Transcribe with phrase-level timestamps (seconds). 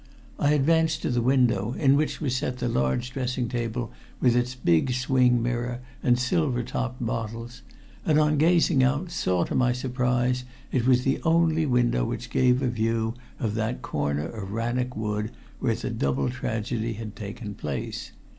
[0.39, 4.55] I advanced to the window, in which was set the large dressing table with its
[4.55, 7.61] big swing mirror and silver topped bottles,
[8.03, 12.63] and on gazing out saw, to my surprise, it was the only window which gave
[12.63, 15.29] a view of that corner of Rannoch Wood
[15.59, 18.11] where the double tragedy had taken place.